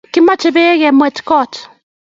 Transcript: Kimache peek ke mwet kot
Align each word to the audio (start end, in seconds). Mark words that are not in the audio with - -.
Kimache 0.13 0.49
peek 0.55 0.75
ke 0.81 0.89
mwet 0.97 1.17
kot 1.27 1.53